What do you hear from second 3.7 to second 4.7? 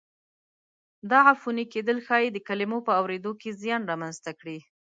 را منځته کړي.